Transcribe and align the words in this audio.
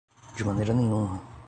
De 0.35 0.43
maneira 0.43 0.73
nenhuma 0.73 1.21